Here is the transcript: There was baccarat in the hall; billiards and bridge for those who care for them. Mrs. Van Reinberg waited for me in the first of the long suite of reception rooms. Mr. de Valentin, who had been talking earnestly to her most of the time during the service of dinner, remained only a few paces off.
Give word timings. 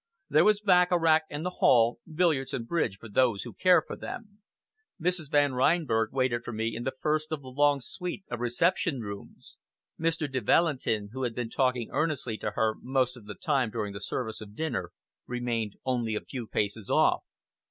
There 0.31 0.43
was 0.43 0.61
baccarat 0.61 1.25
in 1.29 1.43
the 1.43 1.57
hall; 1.61 1.99
billiards 2.11 2.55
and 2.55 2.67
bridge 2.67 2.97
for 2.97 3.07
those 3.07 3.43
who 3.43 3.53
care 3.53 3.83
for 3.85 3.95
them. 3.95 4.39
Mrs. 4.99 5.29
Van 5.29 5.53
Reinberg 5.53 6.11
waited 6.11 6.43
for 6.43 6.51
me 6.51 6.75
in 6.75 6.85
the 6.85 6.95
first 7.01 7.31
of 7.31 7.43
the 7.43 7.49
long 7.49 7.81
suite 7.81 8.25
of 8.27 8.39
reception 8.39 9.01
rooms. 9.01 9.57
Mr. 9.99 10.27
de 10.27 10.41
Valentin, 10.41 11.09
who 11.13 11.21
had 11.21 11.35
been 11.35 11.51
talking 11.51 11.89
earnestly 11.91 12.35
to 12.39 12.49
her 12.55 12.73
most 12.81 13.15
of 13.15 13.27
the 13.27 13.35
time 13.35 13.69
during 13.69 13.93
the 13.93 14.01
service 14.01 14.41
of 14.41 14.55
dinner, 14.55 14.91
remained 15.27 15.75
only 15.85 16.15
a 16.15 16.21
few 16.21 16.47
paces 16.47 16.89
off. 16.89 17.21